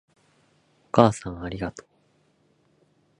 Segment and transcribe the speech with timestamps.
[0.87, 1.87] お母さんありがとう